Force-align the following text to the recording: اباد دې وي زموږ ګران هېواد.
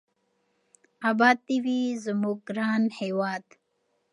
اباد 1.09 1.37
دې 1.47 1.57
وي 1.63 1.79
زموږ 2.05 2.37
ګران 2.49 2.83
هېواد. 2.99 3.45